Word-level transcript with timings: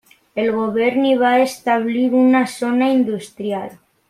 El 0.43 0.47
govern 0.55 1.05
hi 1.09 1.11
va 1.23 1.33
establir 1.43 2.07
una 2.25 2.43
zona 2.57 2.89
industrial. 2.99 3.73